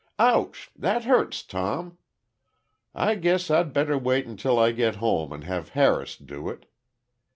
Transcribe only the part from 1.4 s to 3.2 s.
Tom! I